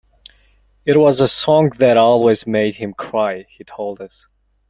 It 0.83 0.97
was 0.97 1.21
a 1.21 1.27
song 1.27 1.69
that 1.77 1.95
always 1.95 2.47
made 2.47 2.73
him 2.73 2.91
cry, 2.95 3.45
he 3.51 3.63
told 3.63 4.01
us. 4.01 4.25